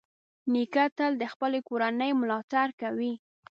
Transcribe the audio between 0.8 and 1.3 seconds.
تل د